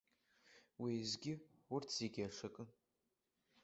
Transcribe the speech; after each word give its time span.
Уеизгьы 0.81 1.33
урҭ 1.73 1.87
зегьы 1.97 2.21
аҽакын. 2.27 2.67